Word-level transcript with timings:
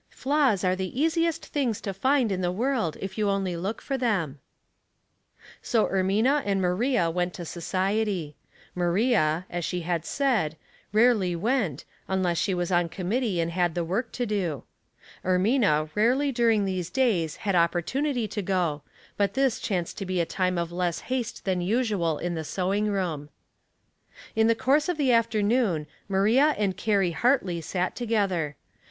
Flaws 0.09 0.63
are 0.63 0.75
the 0.75 0.99
easiest 0.99 1.45
things 1.45 1.79
to 1.81 1.93
find 1.93 2.31
in 2.31 2.41
the 2.41 2.51
world, 2.51 2.97
if 3.01 3.19
you 3.19 3.29
only 3.29 3.55
look 3.55 3.83
for 3.83 3.99
iheni." 3.99 4.37
So 5.61 5.85
Ermina 5.85 6.41
and 6.43 6.59
Maria 6.59 7.11
went 7.11 7.35
to 7.35 7.45
society. 7.45 8.35
Maria, 8.73 9.45
as 9.47 9.63
she 9.63 9.81
had 9.81 10.03
said, 10.03 10.57
rarely 10.91 11.35
went, 11.35 11.85
unless 12.07 12.39
she 12.39 12.55
was 12.55 12.71
on 12.71 12.89
committee 12.89 13.39
and 13.39 13.51
had 13.51 13.75
the 13.75 13.83
work 13.83 14.11
to 14.13 14.25
do. 14.25 14.63
Ermina 15.23 15.87
rarely 15.93 16.31
during 16.31 16.65
these 16.65 16.89
days 16.89 17.35
had 17.35 17.53
opportunity 17.55 18.27
to 18.27 18.41
go, 18.41 18.81
but 19.17 19.35
this 19.35 19.59
chanced 19.59 19.99
to 19.99 20.05
be 20.07 20.19
a 20.19 20.25
time 20.25 20.57
of 20.57 20.71
less 20.71 21.01
haste 21.13 21.45
tlian 21.45 21.63
usual 21.63 22.17
in 22.17 22.33
the 22.33 22.43
sewing 22.43 22.87
room. 22.87 23.29
In 24.35 24.47
the 24.47 24.55
course 24.55 24.89
of 24.89 24.97
the 24.97 25.11
afternoon 25.11 25.85
Maria 26.09 26.55
and 26.57 26.75
Carrie 26.75 27.11
Hartley 27.11 27.61
sat 27.61 27.95
together. 27.95 28.55